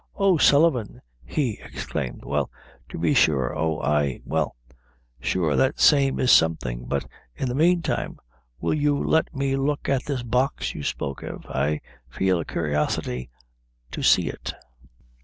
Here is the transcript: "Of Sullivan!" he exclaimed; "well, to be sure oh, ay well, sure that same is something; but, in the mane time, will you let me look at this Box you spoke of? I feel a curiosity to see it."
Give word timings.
"Of 0.15 0.41
Sullivan!" 0.41 1.03
he 1.23 1.59
exclaimed; 1.63 2.23
"well, 2.25 2.49
to 2.89 2.97
be 2.97 3.13
sure 3.13 3.55
oh, 3.55 3.79
ay 3.83 4.19
well, 4.25 4.55
sure 5.19 5.55
that 5.55 5.79
same 5.79 6.19
is 6.19 6.31
something; 6.31 6.85
but, 6.85 7.05
in 7.35 7.47
the 7.47 7.53
mane 7.53 7.83
time, 7.83 8.17
will 8.59 8.73
you 8.73 8.97
let 8.97 9.31
me 9.35 9.55
look 9.55 9.87
at 9.89 10.05
this 10.05 10.23
Box 10.23 10.73
you 10.73 10.81
spoke 10.81 11.21
of? 11.21 11.45
I 11.45 11.81
feel 12.09 12.39
a 12.39 12.45
curiosity 12.45 13.29
to 13.91 14.01
see 14.01 14.27
it." 14.27 14.55